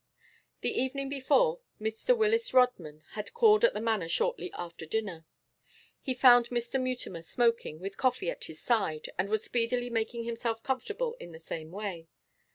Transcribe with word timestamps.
The 0.61 0.71
evening 0.81 1.09
before, 1.09 1.59
Mr. 1.79 2.17
Willis 2.17 2.55
Rodman 2.55 3.03
had 3.11 3.35
called 3.35 3.63
at 3.63 3.75
the 3.75 3.79
Manor 3.79 4.09
shortly 4.09 4.49
after 4.55 4.87
dinner. 4.87 5.27
He 6.01 6.15
found 6.15 6.49
Mutimer 6.49 7.21
smoking, 7.21 7.79
with 7.79 7.97
coffee 7.97 8.31
at 8.31 8.45
his 8.45 8.59
side, 8.59 9.11
and 9.19 9.29
was 9.29 9.43
speedily 9.43 9.91
making 9.91 10.23
himself 10.23 10.63
comfortable 10.63 11.13
in 11.19 11.33
the 11.33 11.39
same 11.39 11.69
way. 11.71 12.07